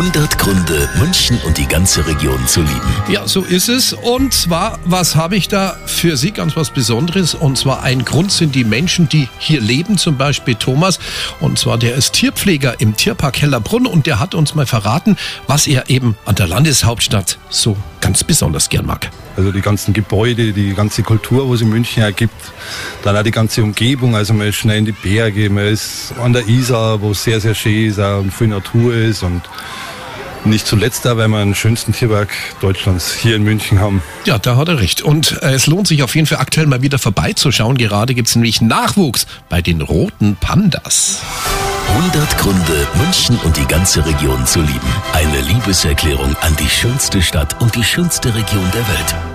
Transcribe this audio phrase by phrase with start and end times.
[0.00, 2.94] 100 Gründe, München und die ganze Region zu lieben.
[3.10, 3.92] Ja, so ist es.
[3.92, 7.34] Und zwar, was habe ich da für Sie ganz was Besonderes?
[7.34, 11.00] Und zwar ein Grund sind die Menschen, die hier leben, zum Beispiel Thomas.
[11.40, 15.66] Und zwar, der ist Tierpfleger im Tierpark Hellerbrunn und der hat uns mal verraten, was
[15.66, 19.10] er eben an der Landeshauptstadt so ganz besonders gern mag.
[19.36, 22.40] Also die ganzen Gebäude, die ganze Kultur, wo es in München ergibt,
[23.02, 24.16] dann auch die ganze Umgebung.
[24.16, 27.38] Also man ist schnell in die Berge, man ist an der Isar, wo es sehr,
[27.38, 29.42] sehr schön ist und viel Natur ist und
[30.44, 34.02] nicht zuletzt da, weil wir den schönsten Tierpark Deutschlands hier in München haben.
[34.24, 35.02] Ja, da hat er recht.
[35.02, 37.76] Und äh, es lohnt sich auf jeden Fall aktuell mal wieder vorbeizuschauen.
[37.76, 41.20] Gerade gibt es nämlich Nachwuchs bei den roten Pandas.
[41.88, 44.80] 100 Gründe, München und die ganze Region zu lieben.
[45.12, 49.29] Eine Liebeserklärung an die schönste Stadt und die schönste Region der Welt.